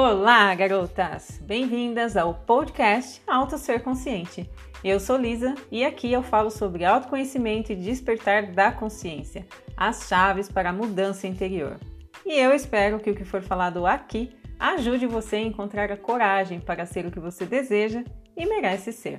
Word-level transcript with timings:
Olá, 0.00 0.54
garotas! 0.54 1.40
Bem-vindas 1.42 2.16
ao 2.16 2.32
podcast 2.32 3.20
Auto 3.26 3.58
Ser 3.58 3.82
Consciente. 3.82 4.48
Eu 4.84 5.00
sou 5.00 5.16
Lisa 5.16 5.56
e 5.72 5.84
aqui 5.84 6.12
eu 6.12 6.22
falo 6.22 6.52
sobre 6.52 6.84
autoconhecimento 6.84 7.72
e 7.72 7.74
despertar 7.74 8.52
da 8.52 8.70
consciência, 8.70 9.44
as 9.76 10.06
chaves 10.06 10.48
para 10.48 10.70
a 10.70 10.72
mudança 10.72 11.26
interior. 11.26 11.80
E 12.24 12.32
eu 12.38 12.54
espero 12.54 13.00
que 13.00 13.10
o 13.10 13.14
que 13.16 13.24
for 13.24 13.42
falado 13.42 13.84
aqui 13.86 14.30
ajude 14.56 15.04
você 15.04 15.34
a 15.34 15.42
encontrar 15.42 15.90
a 15.90 15.96
coragem 15.96 16.60
para 16.60 16.86
ser 16.86 17.04
o 17.04 17.10
que 17.10 17.18
você 17.18 17.44
deseja 17.44 18.04
e 18.36 18.46
merece 18.46 18.92
ser. 18.92 19.18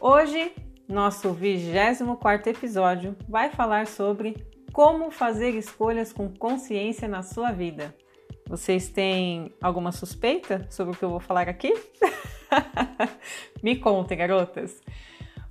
Hoje, 0.00 0.52
nosso 0.88 1.30
24 1.32 2.50
episódio 2.50 3.14
vai 3.28 3.50
falar 3.50 3.86
sobre 3.86 4.34
como 4.72 5.12
fazer 5.12 5.50
escolhas 5.50 6.12
com 6.12 6.28
consciência 6.28 7.06
na 7.06 7.22
sua 7.22 7.52
vida. 7.52 7.94
Vocês 8.48 8.88
têm 8.88 9.52
alguma 9.60 9.90
suspeita 9.90 10.66
sobre 10.70 10.94
o 10.94 10.96
que 10.96 11.04
eu 11.04 11.10
vou 11.10 11.18
falar 11.18 11.48
aqui? 11.48 11.74
Me 13.60 13.76
contem, 13.76 14.16
garotas. 14.16 14.80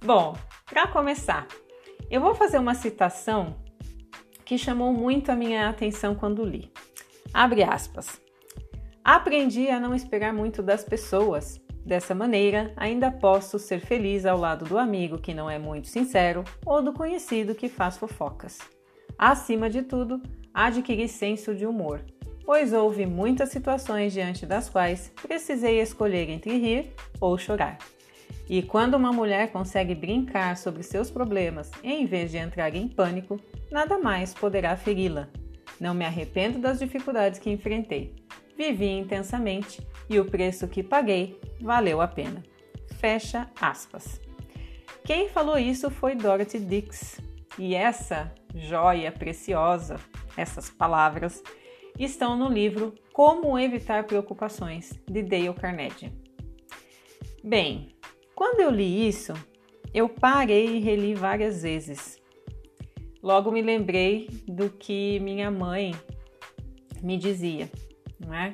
Bom, 0.04 0.34
para 0.66 0.88
começar, 0.88 1.46
eu 2.10 2.22
vou 2.22 2.34
fazer 2.34 2.58
uma 2.58 2.74
citação 2.74 3.58
que 4.46 4.58
chamou 4.58 4.94
muito 4.94 5.30
a 5.30 5.36
minha 5.36 5.68
atenção 5.68 6.16
quando 6.16 6.46
li. 6.46 6.72
Abre 7.34 7.64
aspas. 7.64 8.22
Aprendi 9.04 9.70
a 9.70 9.78
não 9.78 9.94
esperar 9.94 10.34
muito 10.34 10.64
das 10.64 10.84
pessoas. 10.84 11.62
Dessa 11.86 12.16
maneira, 12.16 12.74
ainda 12.78 13.12
posso 13.12 13.60
ser 13.60 13.82
feliz 13.82 14.26
ao 14.26 14.40
lado 14.40 14.66
do 14.66 14.78
amigo 14.78 15.20
que 15.20 15.34
não 15.34 15.50
é 15.50 15.60
muito 15.60 15.90
sincero 15.90 16.46
ou 16.66 16.82
do 16.82 16.94
conhecido 16.94 17.54
que 17.54 17.68
faz 17.68 17.98
fofocas. 17.98 18.58
Acima 19.18 19.70
de 19.70 19.82
tudo, 19.82 20.22
adquiri 20.54 21.08
senso 21.08 21.54
de 21.54 21.66
humor 21.66 22.02
pois 22.46 22.74
houve 22.74 23.06
muitas 23.06 23.50
situações 23.50 24.14
diante 24.14 24.46
das 24.46 24.70
quais 24.70 25.12
precisei 25.22 25.82
escolher 25.82 26.30
entre 26.30 26.58
rir 26.58 26.94
ou 27.20 27.38
chorar. 27.38 27.78
E 28.48 28.62
quando 28.62 28.94
uma 28.94 29.12
mulher 29.12 29.52
consegue 29.52 29.96
brincar 29.96 30.56
sobre 30.56 30.84
seus 30.84 31.10
problemas 31.10 31.72
em 31.84 32.06
vez 32.06 32.30
de 32.30 32.38
entrar 32.38 32.76
em 32.76 32.88
pânico, 32.88 33.40
nada 33.72 33.98
mais 33.98 34.34
poderá 34.34 34.78
feri-la. 34.78 35.28
Não 35.80 35.94
me 35.94 36.06
arrependo 36.06 36.60
das 36.60 36.80
dificuldades 36.80 37.40
que 37.40 37.50
enfrentei. 37.50 38.16
Vivi 38.56 38.90
intensamente 38.90 39.86
e 40.10 40.20
o 40.20 40.26
preço 40.26 40.68
que 40.68 40.84
paguei 40.84 41.40
valeu 41.60 42.00
a 42.00 42.08
pena. 42.08 42.44
Fecha 43.00 43.50
aspas. 43.60 44.22
Quem 45.04 45.28
falou 45.28 45.58
isso 45.58 45.90
foi 45.90 46.16
Dorothy 46.16 46.60
Dix. 46.60 47.20
E 47.58 47.74
essa 47.74 48.32
joia 48.54 49.12
preciosa, 49.12 49.98
essas 50.38 50.70
palavras, 50.70 51.44
estão 51.98 52.36
no 52.38 52.50
livro 52.50 52.94
Como 53.14 53.58
Evitar 53.58 54.06
Preocupações, 54.06 54.94
de 55.10 55.24
Dale 55.24 55.54
Carnegie. 55.54 56.12
Bem, 57.44 57.96
quando 58.36 58.60
eu 58.60 58.70
li 58.70 59.08
isso, 59.08 59.34
eu 59.94 60.10
parei 60.10 60.78
e 60.78 60.80
reli 60.80 61.14
várias 61.14 61.62
vezes. 61.62 62.22
Logo 63.24 63.52
me 63.52 63.62
lembrei 63.62 64.30
do 64.48 64.70
que 64.70 65.20
minha 65.22 65.50
mãe 65.50 65.96
me 67.02 67.18
dizia, 67.18 67.72
não 68.20 68.34
é? 68.34 68.54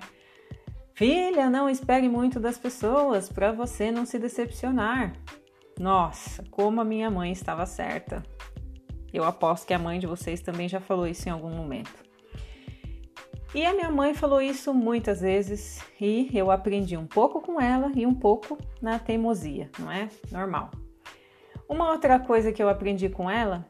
Filha, 0.94 1.50
não 1.50 1.70
espere 1.70 2.08
muito 2.08 2.40
das 2.40 2.58
pessoas 2.58 3.28
para 3.28 3.52
você 3.52 3.92
não 3.92 4.06
se 4.06 4.20
decepcionar. 4.20 5.14
Nossa, 5.80 6.44
como 6.52 6.80
a 6.80 6.86
minha 6.86 7.10
mãe 7.10 7.32
estava 7.32 7.66
certa. 7.66 8.22
Eu 9.12 9.24
aposto 9.24 9.66
que 9.66 9.74
a 9.74 9.80
mãe 9.80 10.00
de 10.00 10.06
vocês 10.06 10.42
também 10.42 10.70
já 10.70 10.80
falou 10.80 11.08
isso 11.08 11.28
em 11.28 11.32
algum 11.32 11.50
momento. 11.50 12.11
E 13.54 13.66
a 13.66 13.74
minha 13.74 13.92
mãe 13.92 14.14
falou 14.14 14.42
isso 14.42 14.74
muitas 14.74 15.20
vezes 15.20 15.84
e 16.00 16.30
eu 16.34 16.50
aprendi 16.50 16.96
um 16.96 17.06
pouco 17.06 17.42
com 17.42 17.60
ela 17.60 17.92
e 17.94 18.06
um 18.06 18.14
pouco 18.14 18.58
na 18.82 18.98
teimosia, 18.98 19.70
não 19.78 19.92
é? 19.92 20.08
Normal. 20.32 20.72
Uma 21.68 21.92
outra 21.92 22.18
coisa 22.18 22.54
que 22.54 22.64
eu 22.64 22.70
aprendi 22.70 23.10
com 23.10 23.30
ela 23.30 23.66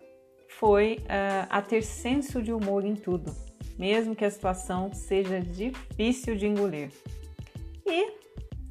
foi 0.47 0.97
uh, 1.01 1.47
a 1.49 1.61
ter 1.63 1.81
senso 1.81 2.43
de 2.43 2.53
humor 2.53 2.85
em 2.85 2.93
tudo, 2.93 3.33
mesmo 3.77 4.15
que 4.15 4.23
a 4.23 4.29
situação 4.29 4.93
seja 4.93 5.39
difícil 5.39 6.35
de 6.35 6.45
engolir. 6.45 6.91
E 7.83 8.11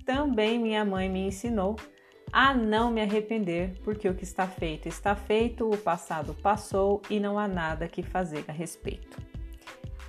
também 0.05 0.61
minha 0.61 0.85
mãe 0.85 1.09
me 1.09 1.27
ensinou 1.27 1.75
a 2.33 2.55
não 2.55 2.93
me 2.93 3.01
arrepender, 3.01 3.73
porque 3.83 4.09
o 4.09 4.15
que 4.15 4.23
está 4.23 4.47
feito 4.47 4.87
está 4.87 5.17
feito, 5.17 5.69
o 5.69 5.77
passado 5.77 6.35
passou 6.35 7.03
e 7.11 7.19
não 7.19 7.37
há 7.37 7.49
nada 7.49 7.89
que 7.89 8.05
fazer 8.05 8.45
a 8.47 8.53
respeito. 8.53 9.19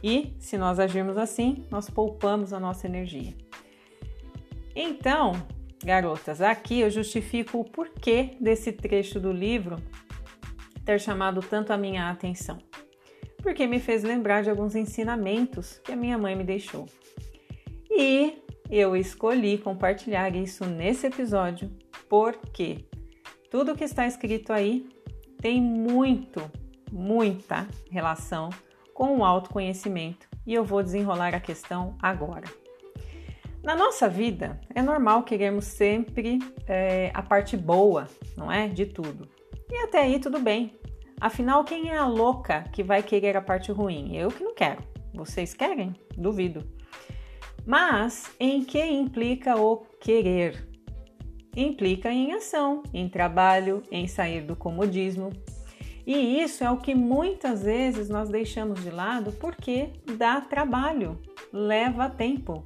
E, 0.04 0.36
se 0.40 0.58
nós 0.58 0.80
agirmos 0.80 1.18
assim, 1.18 1.66
nós 1.70 1.90
poupamos 1.90 2.54
a 2.54 2.60
nossa 2.60 2.88
energia. 2.88 3.36
Então, 4.76 5.34
garotas, 5.84 6.42
aqui 6.42 6.80
eu 6.80 6.90
justifico 6.90 7.60
o 7.60 7.66
porquê 7.66 8.36
desse 8.40 8.72
trecho 8.72 9.20
do 9.20 9.32
livro 9.32 9.78
ter 10.86 11.00
chamado 11.00 11.42
tanto 11.42 11.72
a 11.72 11.78
minha 11.78 12.10
atenção. 12.10 12.58
Porque 13.38 13.68
me 13.68 13.80
fez 13.80 14.04
lembrar 14.04 14.44
de 14.44 14.50
alguns 14.50 14.76
ensinamentos 14.76 15.80
que 15.84 15.92
a 15.92 15.96
minha 15.96 16.18
mãe 16.18 16.36
me 16.36 16.44
deixou. 16.44 16.88
E 17.90 18.42
eu 18.70 18.96
escolhi 18.96 19.58
compartilhar 19.58 20.36
isso 20.36 20.66
nesse 20.66 21.08
episódio 21.08 21.70
porque 22.08 22.86
tudo 23.50 23.76
que 23.76 23.84
está 23.84 24.06
escrito 24.08 24.54
aí 24.54 24.88
tem 25.42 25.62
muito, 25.62 26.42
muita 26.92 27.68
relação 27.90 28.50
com 28.94 29.18
o 29.18 29.25
autoconhecimento 29.25 30.28
e 30.46 30.53
eu 30.53 30.63
vou 30.63 30.84
desenrolar 30.84 31.34
a 31.35 31.40
questão 31.40 31.96
agora. 32.02 32.47
Na 33.63 33.75
nossa 33.75 34.09
vida, 34.09 34.59
é 34.74 34.81
normal 34.81 35.24
queremos 35.24 35.66
sempre 35.66 36.40
é, 36.68 37.12
a 37.13 37.22
parte 37.22 37.56
boa, 37.56 38.07
não 38.35 38.52
é? 38.52 38.68
De 38.68 38.88
tudo. 38.88 39.29
E 39.69 39.75
até 39.84 40.00
aí 40.00 40.19
tudo 40.19 40.40
bem. 40.40 40.75
Afinal, 41.19 41.63
quem 41.63 41.91
é 41.91 41.97
a 41.97 42.07
louca 42.07 42.63
que 42.72 42.81
vai 42.81 43.03
querer 43.03 43.38
a 43.38 43.41
parte 43.41 43.72
ruim? 43.72 44.16
Eu 44.18 44.29
que 44.29 44.44
não 44.44 44.56
quero. 44.56 44.81
Vocês 45.13 45.53
querem? 45.53 45.94
Duvido. 46.18 46.68
Mas 47.63 48.31
em 48.40 48.63
que 48.63 48.84
implica 48.84 49.56
o 49.56 49.85
querer? 50.00 50.68
Implica 51.56 52.12
em 52.12 52.34
ação, 52.34 52.81
em 52.91 53.08
trabalho, 53.08 53.84
em 53.91 54.08
sair 54.08 54.41
do 54.41 54.56
comodismo, 54.56 55.29
e 56.14 56.42
isso 56.42 56.64
é 56.64 56.72
o 56.72 56.78
que 56.78 56.96
muitas 56.96 57.64
vezes 57.64 58.10
nós 58.10 58.30
deixamos 58.30 58.84
de 58.84 58.90
lado 58.90 59.32
porque 59.34 59.90
dá 60.18 60.42
trabalho, 60.42 61.20
leva 61.52 62.10
tempo. 62.10 62.64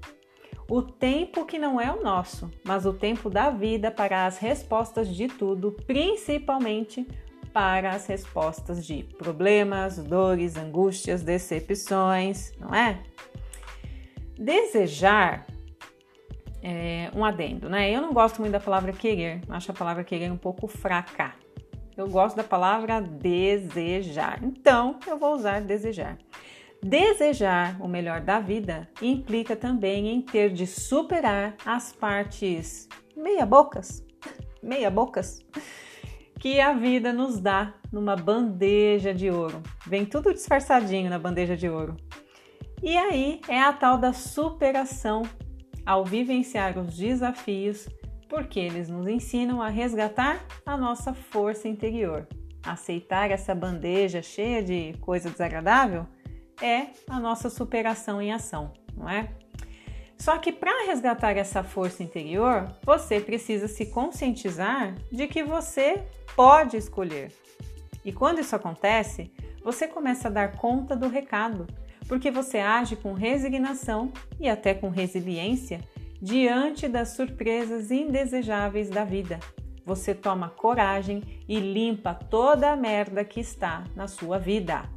O 0.69 0.81
tempo 0.81 1.45
que 1.45 1.59
não 1.59 1.79
é 1.79 1.91
o 1.91 2.01
nosso, 2.01 2.49
mas 2.63 2.85
o 2.85 2.93
tempo 2.93 3.29
da 3.29 3.51
vida 3.51 3.91
para 3.91 4.25
as 4.25 4.39
respostas 4.39 5.07
de 5.07 5.27
tudo, 5.27 5.71
principalmente 5.85 7.07
para 7.53 7.91
as 7.91 8.07
respostas 8.07 8.85
de 8.85 9.03
problemas, 9.03 9.97
dores, 9.97 10.57
angústias, 10.57 11.21
decepções, 11.21 12.51
não 12.59 12.73
é? 12.73 13.01
Desejar 14.37 15.45
é 16.63 17.11
um 17.15 17.23
adendo, 17.23 17.69
né? 17.69 17.91
Eu 17.91 18.01
não 18.01 18.11
gosto 18.11 18.41
muito 18.41 18.53
da 18.53 18.59
palavra 18.59 18.91
querer, 18.91 19.41
acho 19.47 19.71
a 19.71 19.73
palavra 19.73 20.03
querer 20.03 20.31
um 20.31 20.37
pouco 20.37 20.67
fraca. 20.67 21.44
Eu 21.97 22.09
gosto 22.09 22.35
da 22.35 22.43
palavra 22.43 23.01
desejar. 23.01 24.43
Então, 24.43 24.99
eu 25.07 25.17
vou 25.17 25.33
usar 25.33 25.61
desejar. 25.61 26.17
Desejar 26.83 27.81
o 27.81 27.87
melhor 27.87 28.21
da 28.21 28.39
vida 28.39 28.87
implica 29.01 29.55
também 29.55 30.09
em 30.09 30.21
ter 30.21 30.51
de 30.51 30.67
superar 30.67 31.55
as 31.65 31.93
partes 31.93 32.87
meia-bocas, 33.15 34.05
meia-bocas, 34.61 35.39
que 36.39 36.59
a 36.59 36.73
vida 36.73 37.13
nos 37.13 37.39
dá 37.39 37.73
numa 37.91 38.15
bandeja 38.15 39.13
de 39.13 39.31
ouro. 39.31 39.63
Vem 39.87 40.05
tudo 40.05 40.33
disfarçadinho 40.33 41.09
na 41.09 41.17
bandeja 41.17 41.55
de 41.55 41.69
ouro. 41.69 41.95
E 42.83 42.95
aí 42.97 43.39
é 43.47 43.59
a 43.59 43.71
tal 43.71 43.97
da 43.97 44.11
superação 44.11 45.23
ao 45.85 46.03
vivenciar 46.03 46.77
os 46.77 46.97
desafios 46.97 47.87
porque 48.27 48.59
eles 48.59 48.89
nos 48.89 49.07
ensinam 49.07 49.61
a 49.61 49.69
resgatar 49.69 50.45
a 50.65 50.75
nossa 50.77 51.13
força 51.13 51.67
interior. 51.67 52.27
Aceitar 52.63 53.29
essa 53.31 53.53
bandeja 53.53 54.21
cheia 54.21 54.63
de 54.63 54.93
coisa 54.99 55.29
desagradável 55.29 56.07
é 56.61 56.87
a 57.07 57.19
nossa 57.19 57.49
superação 57.49 58.21
em 58.21 58.31
ação, 58.31 58.73
não 58.95 59.09
é? 59.09 59.29
Só 60.17 60.37
que 60.37 60.51
para 60.51 60.87
resgatar 60.87 61.37
essa 61.37 61.61
força 61.61 62.01
interior, 62.01 62.71
você 62.83 63.19
precisa 63.19 63.67
se 63.67 63.87
conscientizar 63.87 64.95
de 65.11 65.27
que 65.27 65.43
você 65.43 66.03
pode 66.35 66.77
escolher. 66.77 67.31
E 68.03 68.11
quando 68.11 68.39
isso 68.39 68.55
acontece, 68.55 69.31
você 69.63 69.87
começa 69.87 70.27
a 70.27 70.31
dar 70.31 70.55
conta 70.55 70.95
do 70.95 71.09
recado, 71.09 71.67
porque 72.07 72.31
você 72.31 72.59
age 72.59 72.95
com 72.95 73.13
resignação 73.13 74.11
e 74.39 74.47
até 74.47 74.73
com 74.73 74.89
resiliência 74.89 75.81
diante 76.21 76.87
das 76.87 77.09
surpresas 77.09 77.91
indesejáveis 77.91 78.89
da 78.89 79.03
vida. 79.03 79.39
Você 79.85 80.15
toma 80.15 80.49
coragem 80.49 81.21
e 81.47 81.59
limpa 81.59 82.13
toda 82.13 82.71
a 82.71 82.75
merda 82.75 83.23
que 83.23 83.39
está 83.39 83.83
na 83.95 84.07
sua 84.07 84.39
vida. 84.39 84.89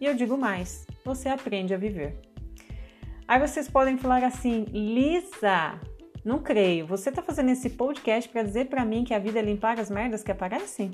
E 0.00 0.04
eu 0.04 0.14
digo 0.14 0.36
mais: 0.36 0.86
você 1.04 1.28
aprende 1.28 1.72
a 1.72 1.78
viver. 1.78 2.18
Aí 3.28 3.38
vocês 3.38 3.68
podem 3.68 3.96
falar 3.96 4.24
assim, 4.24 4.64
Lisa, 4.64 5.78
não 6.24 6.40
creio. 6.40 6.86
Você 6.86 7.08
está 7.08 7.22
fazendo 7.22 7.50
esse 7.50 7.70
podcast 7.70 8.28
para 8.28 8.42
dizer 8.42 8.66
para 8.66 8.84
mim 8.84 9.04
que 9.04 9.14
a 9.14 9.18
vida 9.18 9.38
é 9.38 9.42
limpar 9.42 9.78
as 9.78 9.90
merdas 9.90 10.22
que 10.22 10.32
aparecem? 10.32 10.90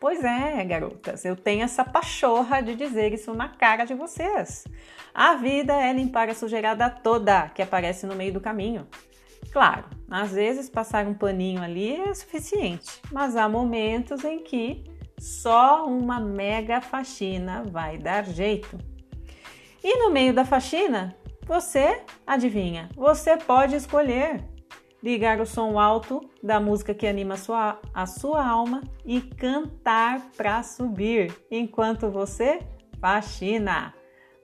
Pois 0.00 0.22
é, 0.22 0.64
garotas, 0.64 1.24
eu 1.24 1.34
tenho 1.34 1.62
essa 1.62 1.84
pachorra 1.84 2.60
de 2.60 2.74
dizer 2.74 3.12
isso 3.12 3.32
na 3.32 3.48
cara 3.48 3.84
de 3.84 3.94
vocês. 3.94 4.64
A 5.14 5.34
vida 5.36 5.72
é 5.74 5.92
limpar 5.92 6.28
a 6.28 6.34
sujeirada 6.34 6.90
toda 6.90 7.48
que 7.48 7.62
aparece 7.62 8.06
no 8.06 8.14
meio 8.14 8.32
do 8.32 8.40
caminho. 8.40 8.86
Claro, 9.52 9.84
às 10.10 10.32
vezes 10.32 10.68
passar 10.68 11.06
um 11.06 11.14
paninho 11.14 11.62
ali 11.62 11.94
é 11.94 12.12
suficiente, 12.12 13.00
mas 13.12 13.36
há 13.36 13.48
momentos 13.48 14.24
em 14.24 14.40
que 14.40 14.84
só 15.18 15.86
uma 15.86 16.18
mega 16.18 16.80
faxina 16.80 17.62
vai 17.62 17.96
dar 17.96 18.24
jeito. 18.24 18.76
E 19.82 19.98
no 19.98 20.10
meio 20.10 20.34
da 20.34 20.44
faxina, 20.44 21.16
você, 21.46 22.02
adivinha, 22.26 22.88
você 22.96 23.36
pode 23.36 23.76
escolher 23.76 24.42
ligar 25.04 25.38
o 25.38 25.44
som 25.44 25.78
alto 25.78 26.30
da 26.42 26.58
música 26.58 26.94
que 26.94 27.06
anima 27.06 27.34
a 27.34 27.36
sua, 27.36 27.78
a 27.92 28.06
sua 28.06 28.42
alma 28.42 28.82
e 29.04 29.20
cantar 29.20 30.30
para 30.34 30.62
subir 30.62 31.30
enquanto 31.50 32.10
você 32.10 32.60
faxina. 32.98 33.92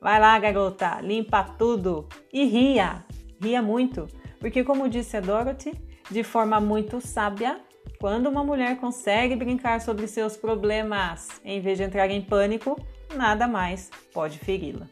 Vai 0.02 0.20
lá, 0.20 0.38
garota, 0.38 1.00
limpa 1.00 1.42
tudo 1.42 2.06
e 2.30 2.44
ria, 2.44 3.06
ria 3.40 3.62
muito, 3.62 4.06
porque 4.38 4.62
como 4.62 4.86
disse 4.86 5.16
a 5.16 5.20
Dorothy, 5.20 5.72
de 6.10 6.22
forma 6.22 6.60
muito 6.60 7.00
sábia, 7.00 7.58
quando 7.98 8.26
uma 8.26 8.44
mulher 8.44 8.76
consegue 8.76 9.34
brincar 9.36 9.80
sobre 9.80 10.06
seus 10.06 10.36
problemas 10.36 11.40
em 11.42 11.58
vez 11.62 11.78
de 11.78 11.84
entrar 11.84 12.10
em 12.10 12.20
pânico, 12.20 12.78
nada 13.16 13.48
mais 13.48 13.90
pode 14.12 14.38
feri-la. 14.38 14.86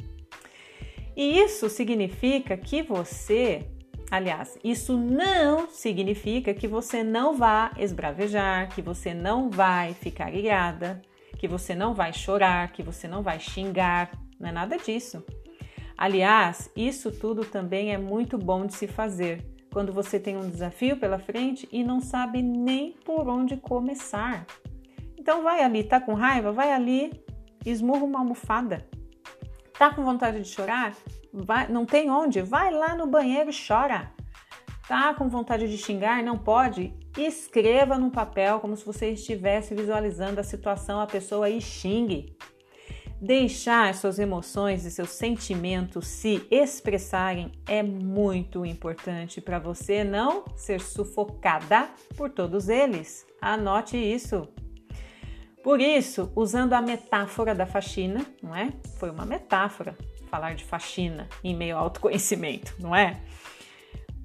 E 1.15 1.41
isso 1.41 1.69
significa 1.69 2.56
que 2.56 2.82
você, 2.82 3.67
aliás, 4.10 4.58
isso 4.62 4.96
não 4.96 5.69
significa 5.69 6.55
que 6.55 6.66
você 6.69 7.02
não 7.02 7.37
vá 7.37 7.72
esbravejar, 7.78 8.69
que 8.75 8.82
você 8.82 9.14
não 9.14 9.50
vai 9.50 9.94
ficar 9.94 10.32
irada, 10.34 11.02
que 11.38 11.46
você 11.46 11.75
não 11.75 11.94
vai 11.94 12.12
chorar, 12.12 12.72
que 12.72 12.82
você 12.82 13.06
não 13.06 13.22
vai 13.22 13.38
xingar, 13.38 14.10
não 14.38 14.49
é 14.49 14.52
nada 14.52 14.76
disso. 14.76 15.25
Aliás, 15.96 16.70
isso 16.76 17.10
tudo 17.10 17.44
também 17.44 17.93
é 17.93 17.99
muito 17.99 18.38
bom 18.38 18.66
de 18.66 18.75
se 18.75 18.87
fazer 18.87 19.44
quando 19.72 19.93
você 19.93 20.19
tem 20.19 20.37
um 20.37 20.49
desafio 20.49 20.96
pela 20.96 21.19
frente 21.19 21.69
e 21.70 21.84
não 21.84 22.00
sabe 22.00 22.43
nem 22.43 22.93
por 23.05 23.28
onde 23.28 23.56
começar. 23.56 24.46
Então 25.19 25.43
vai 25.43 25.62
ali, 25.62 25.84
tá 25.84 26.00
com 26.00 26.14
raiva? 26.14 26.52
Vai 26.52 26.72
ali, 26.72 27.25
esmurra 27.64 28.05
uma 28.05 28.20
almofada. 28.20 28.87
Tá 29.78 29.93
com 29.93 30.02
vontade 30.02 30.40
de 30.40 30.49
chorar? 30.49 30.96
Vai, 31.32 31.69
não 31.69 31.84
tem 31.84 32.10
onde? 32.10 32.40
Vai 32.42 32.70
lá 32.70 32.94
no 32.94 33.06
banheiro 33.06 33.50
e 33.50 33.66
chora. 33.66 34.10
Tá 34.86 35.12
com 35.12 35.28
vontade 35.28 35.69
de 35.69 35.76
xingar? 35.76 36.22
Não 36.22 36.38
pode? 36.38 36.94
Escreva 37.16 37.98
no 37.98 38.10
papel 38.10 38.58
como 38.58 38.75
se 38.75 38.86
você 38.86 39.10
estivesse 39.10 39.75
visualizando 39.75 40.40
a 40.40 40.44
situação, 40.44 41.00
a 41.00 41.06
pessoa 41.06 41.50
e 41.50 41.60
xingue. 41.60 42.36
Deixar 43.20 43.92
suas 43.94 44.19
emoções 44.19 44.84
e 44.84 44.90
seus 44.90 45.10
sentimentos 45.10 46.06
se 46.06 46.46
expressarem 46.50 47.52
é 47.66 47.82
muito 47.82 48.64
importante 48.64 49.40
para 49.40 49.58
você 49.58 50.04
não 50.04 50.44
ser 50.56 50.81
sufocada 50.81 51.88
por 52.16 52.31
todos 52.31 52.69
eles. 52.69 53.26
Anote 53.42 53.96
isso. 53.96 54.48
Por 55.62 55.81
isso, 55.81 56.32
usando 56.34 56.72
a 56.72 56.81
metáfora 56.81 57.54
da 57.54 57.66
faxina, 57.66 58.24
não 58.42 58.54
é? 58.54 58.72
Foi 58.98 59.10
uma 59.10 59.26
metáfora 59.26 59.98
falar 60.28 60.54
de 60.54 60.64
faxina 60.64 61.28
em 61.42 61.54
meio 61.54 61.76
ao 61.76 61.84
autoconhecimento, 61.84 62.75
não 62.78 62.94
é? 62.94 63.20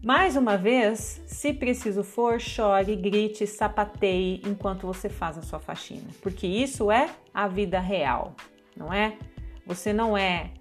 Mais 0.03 0.35
uma 0.35 0.57
vez, 0.57 1.21
se 1.25 1.53
preciso 1.53 2.03
for, 2.03 2.39
chore, 2.39 2.93
grite, 2.95 3.47
sapateie 3.47 4.41
enquanto 4.45 4.85
você 4.85 5.07
faz 5.07 5.37
a 5.37 5.41
sua 5.41 5.59
faxina, 5.59 6.09
porque 6.21 6.45
isso 6.45 6.91
é 6.91 7.09
a 7.33 7.47
vida 7.47 7.79
real, 7.79 8.35
não 8.75 8.91
é? 8.91 9.17
Você 9.65 9.93
não 9.93 10.17
é 10.17 10.51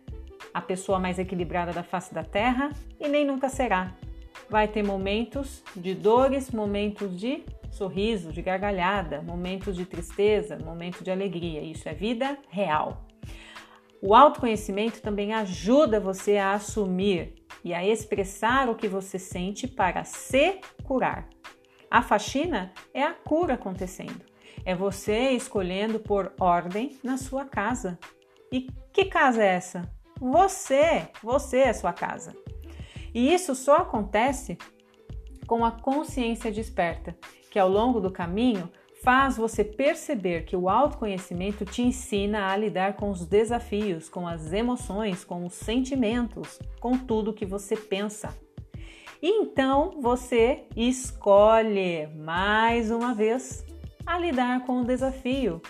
a 0.55 0.61
pessoa 0.61 1.01
mais 1.01 1.19
equilibrada 1.19 1.73
da 1.73 1.83
face 1.83 2.15
da 2.15 2.23
terra 2.23 2.71
e 3.01 3.09
nem 3.09 3.25
nunca 3.27 3.49
será. 3.49 3.93
Vai 4.49 4.69
ter 4.69 4.85
momentos 4.85 5.63
de 5.75 5.93
dores, 5.93 6.53
momentos 6.53 7.19
de 7.19 7.43
sorriso, 7.73 8.33
de 8.33 8.43
gargalhada, 8.43 9.23
momentos 9.23 9.75
de 9.75 9.85
tristeza, 9.85 10.59
momentos 10.59 11.03
de 11.03 11.11
alegria. 11.11 11.63
Isso 11.63 11.89
é 11.89 11.95
vida 11.95 12.39
real. 12.49 13.05
O 14.05 14.17
autoconhecimento 14.17 15.01
também 15.01 15.33
ajuda 15.33 16.01
você 16.01 16.37
a 16.37 16.55
assumir 16.55 17.37
e 17.63 17.73
a 17.73 17.87
expressar 17.87 18.69
o 18.69 18.75
que 18.75 18.89
você 18.89 19.17
sente 19.17 19.69
para 19.69 20.03
se 20.03 20.59
curar. 20.83 21.29
A 21.89 22.03
faxina 22.03 22.73
é 22.93 23.05
a 23.05 23.15
cura 23.15 23.55
acontecendo. 23.55 24.25
É 24.65 24.75
você 24.75 25.31
escolhendo 25.31 26.01
por 26.01 26.33
ordem 26.41 26.99
na 27.05 27.17
sua 27.17 27.45
casa. 27.45 27.97
E 28.51 28.67
que 28.93 29.05
casa 29.05 29.41
é 29.41 29.55
essa? 29.55 29.89
Você, 30.21 31.09
você 31.23 31.59
é 31.59 31.73
sua 31.73 31.93
casa. 31.93 32.37
E 33.15 33.33
isso 33.33 33.55
só 33.55 33.77
acontece 33.77 34.59
com 35.47 35.65
a 35.65 35.71
consciência 35.71 36.51
desperta, 36.51 37.17
que 37.53 37.59
ao 37.59 37.69
longo 37.69 38.01
do 38.01 38.11
caminho 38.11 38.69
faz 39.03 39.37
você 39.37 39.65
perceber 39.65 40.45
que 40.45 40.57
o 40.57 40.69
autoconhecimento 40.69 41.65
te 41.65 41.83
ensina 41.83 42.51
a 42.51 42.57
lidar 42.57 42.95
com 42.95 43.11
os 43.11 43.27
desafios, 43.27 44.09
com 44.09 44.27
as 44.27 44.53
emoções, 44.53 45.25
com 45.25 45.45
os 45.45 45.55
sentimentos, 45.55 46.59
com 46.81 46.97
tudo 46.97 47.33
que 47.33 47.45
você 47.45 47.77
pensa. 47.77 48.37
E 49.21 49.29
então 49.29 50.01
você 50.01 50.65
escolhe 50.77 52.07
mais 52.17 52.91
uma 52.91 53.15
vez 53.15 53.65
a 54.07 54.19
lidar 54.19 54.65
com 54.65 54.81
o 54.81 54.85
desafio, 54.85 55.61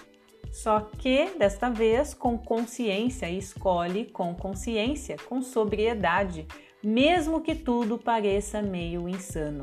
só 0.50 0.81
que 0.81 1.31
desta 1.38 1.70
vez 1.70 2.12
com 2.12 2.37
consciência, 2.37 3.31
escolhe 3.31 4.06
com 4.06 4.35
consciência, 4.35 5.17
com 5.26 5.40
sobriedade, 5.40 6.46
mesmo 6.82 7.40
que 7.40 7.55
tudo 7.55 7.99
pareça 7.99 8.61
meio 8.61 9.08
insano. 9.08 9.61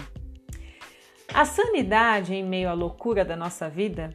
A 1.33 1.45
sanidade 1.45 2.33
em 2.33 2.43
meio 2.43 2.69
à 2.69 2.73
loucura 2.73 3.23
da 3.23 3.35
nossa 3.35 3.69
vida, 3.69 4.09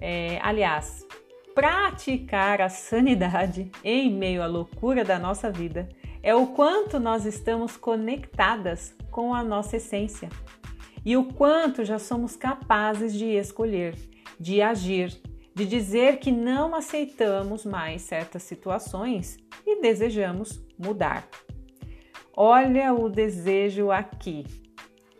é, 0.00 0.38
aliás, 0.42 1.06
praticar 1.54 2.60
a 2.62 2.68
sanidade 2.68 3.70
em 3.84 4.10
meio 4.10 4.42
à 4.42 4.46
loucura 4.46 5.04
da 5.04 5.18
nossa 5.18 5.50
vida 5.50 5.88
é 6.22 6.34
o 6.34 6.48
quanto 6.48 6.98
nós 6.98 7.26
estamos 7.26 7.76
conectadas 7.76 8.96
com 9.10 9.34
a 9.34 9.44
nossa 9.44 9.76
essência 9.76 10.30
e 11.04 11.16
o 11.16 11.24
quanto 11.24 11.84
já 11.84 11.98
somos 11.98 12.34
capazes 12.34 13.12
de 13.12 13.26
escolher, 13.26 13.94
de 14.40 14.62
agir, 14.62 15.20
de 15.54 15.66
dizer 15.66 16.18
que 16.18 16.32
não 16.32 16.74
aceitamos 16.74 17.66
mais 17.66 18.02
certas 18.02 18.42
situações 18.44 19.36
e 19.66 19.82
desejamos 19.82 20.64
mudar. 20.78 21.28
Olha 22.34 22.94
o 22.94 23.10
desejo 23.10 23.90
aqui, 23.90 24.46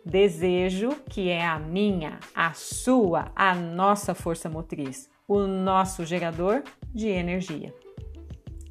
Desejo, 0.05 0.89
que 1.09 1.29
é 1.29 1.45
a 1.45 1.57
minha, 1.57 2.19
a 2.35 2.53
sua, 2.53 3.31
a 3.35 3.55
nossa 3.55 4.13
força 4.13 4.49
motriz, 4.49 5.09
o 5.25 5.47
nosso 5.47 6.05
gerador 6.05 6.63
de 6.93 7.07
energia. 7.07 7.73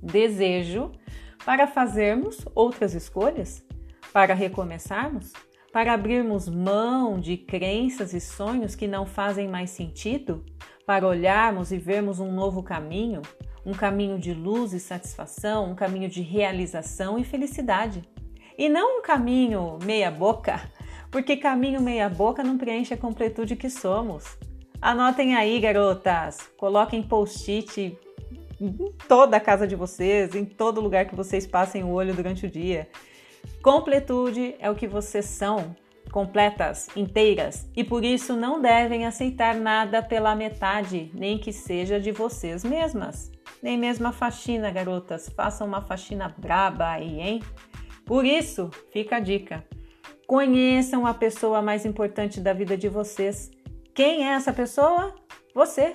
Desejo 0.03 0.93
para 1.45 1.67
fazermos 1.67 2.45
outras 2.55 2.95
escolhas, 2.95 3.65
para 4.13 4.35
recomeçarmos, 4.35 5.33
para 5.73 5.95
abrirmos 5.95 6.49
mão 6.49 7.19
de 7.19 7.39
crenças 7.39 8.13
e 8.13 8.21
sonhos 8.21 8.75
que 8.75 8.87
não 8.87 9.07
fazem 9.07 9.49
mais 9.49 9.71
sentido, 9.71 10.45
para 10.87 11.07
olharmos 11.07 11.73
e 11.73 11.79
vermos 11.79 12.21
um 12.21 12.31
novo 12.31 12.63
caminho, 12.63 13.23
um 13.65 13.73
caminho 13.73 14.19
de 14.19 14.35
luz 14.35 14.75
e 14.75 14.81
satisfação, 14.81 15.71
um 15.71 15.75
caminho 15.75 16.11
de 16.11 16.21
realização 16.21 17.19
e 17.19 17.25
felicidade. 17.25 18.03
E 18.59 18.69
não 18.69 18.99
um 18.99 19.03
caminho 19.03 19.79
meia-boca 19.83 20.61
porque 21.13 21.37
caminho 21.37 21.83
meia 21.83 22.09
boca 22.09 22.43
não 22.43 22.57
preenche 22.57 22.95
a 22.95 22.97
completude 22.97 23.55
que 23.55 23.69
somos. 23.69 24.25
Anotem 24.81 25.37
aí, 25.37 25.61
garotas. 25.61 26.39
Coloquem 26.57 27.03
post-it 27.03 27.97
em 28.59 28.73
toda 29.07 29.37
a 29.37 29.41
casa 29.41 29.67
de 29.67 29.77
vocês, 29.77 30.35
em 30.35 30.47
todo 30.47 30.81
lugar 30.81 31.05
que 31.05 31.15
vocês 31.15 31.47
passem 31.47 31.85
o 31.85 31.91
olho 31.91 32.15
durante 32.15 32.47
o 32.47 32.51
dia. 32.51 32.89
Completude 33.63 34.55
é 34.59 34.71
o 34.71 34.75
que 34.75 34.89
vocês 34.89 35.27
são, 35.27 35.77
completas, 36.11 36.89
inteiras, 36.97 37.69
e 37.77 37.85
por 37.85 38.05
isso 38.05 38.35
não 38.35 38.61
devem 38.61 39.05
aceitar 39.05 39.55
nada 39.55 40.03
pela 40.03 40.35
metade, 40.35 41.11
nem 41.13 41.37
que 41.37 41.53
seja 41.53 42.01
de 42.01 42.11
vocês 42.11 42.65
mesmas. 42.65 43.31
Nem 43.63 43.77
mesmo 43.77 44.09
a 44.09 44.13
faxina, 44.13 44.71
garotas. 44.71 45.29
Façam 45.29 45.67
uma 45.67 45.83
faxina 45.83 46.35
braba 46.39 46.89
aí, 46.89 47.21
hein? 47.21 47.43
Por 48.07 48.25
isso, 48.25 48.71
fica 48.91 49.17
a 49.17 49.21
dica. 49.21 49.63
Conheçam 50.33 51.07
a 51.07 51.13
pessoa 51.13 51.61
mais 51.61 51.85
importante 51.85 52.41
da 52.41 52.55
vida 52.55 52.75
de 52.75 52.89
vocês. 52.89 53.51
Quem 53.95 54.27
é 54.27 54.33
essa 54.33 54.51
pessoa? 54.51 55.15
Você. 55.55 55.95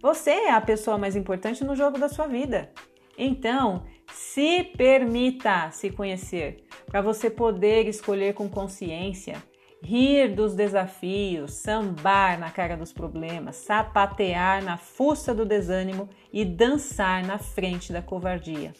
Você 0.00 0.30
é 0.30 0.52
a 0.52 0.60
pessoa 0.62 0.96
mais 0.96 1.14
importante 1.14 1.62
no 1.62 1.76
jogo 1.76 1.98
da 1.98 2.08
sua 2.08 2.26
vida. 2.26 2.72
Então, 3.18 3.84
Se 4.10 4.64
permita 4.74 5.70
se 5.70 5.90
conhecer, 5.90 6.64
para 6.86 7.02
você 7.02 7.28
poder 7.28 7.86
escolher 7.86 8.32
com 8.32 8.48
consciência, 8.48 9.36
rir 9.82 10.34
dos 10.34 10.54
desafios, 10.54 11.52
sambar 11.52 12.38
na 12.38 12.50
cara 12.50 12.78
dos 12.78 12.90
problemas, 12.90 13.56
sapatear 13.56 14.64
na 14.64 14.78
fuça 14.78 15.34
do 15.34 15.44
desânimo 15.44 16.08
e 16.32 16.42
dançar 16.42 17.22
na 17.22 17.36
frente 17.36 17.92
da 17.92 18.00
covardia. 18.00 18.72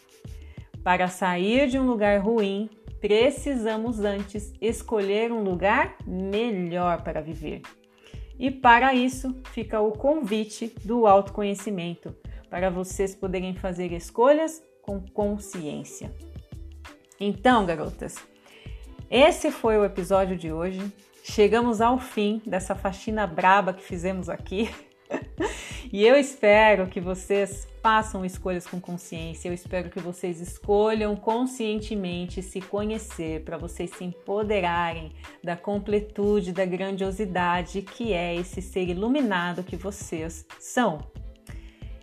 Para 0.84 1.08
sair 1.08 1.66
de 1.66 1.78
um 1.78 1.86
lugar 1.86 2.20
ruim, 2.20 2.68
precisamos 3.00 4.00
antes 4.00 4.52
escolher 4.60 5.32
um 5.32 5.42
lugar 5.42 5.96
melhor 6.06 7.02
para 7.02 7.22
viver. 7.22 7.62
E 8.38 8.50
para 8.50 8.94
isso 8.94 9.34
fica 9.52 9.80
o 9.80 9.92
convite 9.92 10.74
do 10.84 11.06
autoconhecimento, 11.06 12.14
para 12.50 12.68
vocês 12.68 13.14
poderem 13.14 13.54
fazer 13.54 13.92
escolhas 13.92 14.62
com 14.82 15.00
consciência. 15.00 16.14
Então, 17.18 17.64
garotas, 17.64 18.16
esse 19.10 19.50
foi 19.50 19.78
o 19.78 19.86
episódio 19.86 20.36
de 20.36 20.52
hoje. 20.52 20.82
Chegamos 21.22 21.80
ao 21.80 21.98
fim 21.98 22.42
dessa 22.44 22.74
faxina 22.74 23.26
braba 23.26 23.72
que 23.72 23.82
fizemos 23.82 24.28
aqui. 24.28 24.68
e 25.94 26.04
eu 26.04 26.16
espero 26.16 26.88
que 26.88 27.00
vocês 27.00 27.68
façam 27.80 28.24
escolhas 28.24 28.66
com 28.66 28.80
consciência. 28.80 29.48
Eu 29.48 29.54
espero 29.54 29.90
que 29.90 30.00
vocês 30.00 30.40
escolham 30.40 31.14
conscientemente 31.14 32.42
se 32.42 32.60
conhecer 32.60 33.44
para 33.44 33.56
vocês 33.56 33.90
se 33.90 34.02
empoderarem 34.02 35.12
da 35.40 35.56
completude, 35.56 36.52
da 36.52 36.64
grandiosidade 36.64 37.80
que 37.80 38.12
é 38.12 38.34
esse 38.34 38.60
ser 38.60 38.88
iluminado 38.88 39.62
que 39.62 39.76
vocês 39.76 40.44
são. 40.58 40.98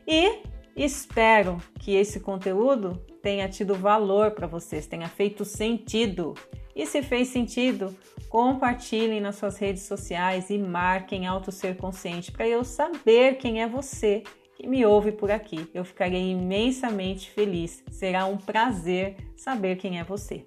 E 0.08 0.40
Espero 0.76 1.58
que 1.80 1.94
esse 1.94 2.20
conteúdo 2.20 2.94
tenha 3.22 3.50
tido 3.50 3.76
valor 3.76 4.32
para 4.32 4.48
vocês, 4.48 4.88
tenha 4.88 5.08
feito 5.08 5.44
sentido. 5.44 6.34
E 6.74 6.86
se 6.86 7.02
fez 7.02 7.28
sentido, 7.28 7.94
compartilhem 8.32 9.20
nas 9.20 9.36
suas 9.36 9.58
redes 9.58 9.84
sociais 9.84 10.50
e 10.50 10.58
marquem 10.58 11.28
Auto 11.28 11.52
Ser 11.52 11.76
Consciente 11.76 12.32
para 12.32 12.48
eu 12.48 12.64
saber 12.64 13.36
quem 13.36 13.62
é 13.62 13.68
você 13.68 14.24
que 14.56 14.66
me 14.66 14.86
ouve 14.86 15.12
por 15.12 15.30
aqui. 15.30 15.70
Eu 15.74 15.84
ficarei 15.84 16.32
imensamente 16.32 17.30
feliz. 17.30 17.84
Será 17.92 18.26
um 18.26 18.38
prazer 18.38 19.18
saber 19.36 19.76
quem 19.76 20.00
é 20.00 20.04
você. 20.06 20.46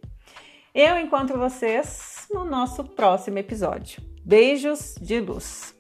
Eu 0.75 0.99
encontro 0.99 1.39
vocês 1.39 2.27
no 2.33 2.43
nosso 2.43 2.85
próximo 2.85 3.37
episódio. 3.37 4.03
Beijos 4.25 4.95
de 4.99 5.21
luz. 5.21 5.74